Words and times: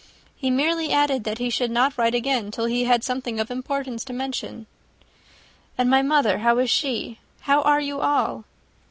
He 0.35 0.49
merely 0.49 0.91
added, 0.91 1.25
that 1.25 1.37
he 1.37 1.51
should 1.51 1.69
not 1.69 1.95
write 1.95 2.15
again, 2.15 2.49
till 2.49 2.65
he 2.65 2.85
had 2.85 3.03
something 3.03 3.39
of 3.39 3.51
importance 3.51 4.03
to 4.05 4.13
mention." 4.13 4.65
"And 5.77 5.91
my 5.91 6.01
mother 6.01 6.39
how 6.39 6.57
is 6.57 6.71
she? 6.71 7.19
How 7.41 7.61
are 7.61 7.79
you 7.79 7.99
all?" 8.01 8.45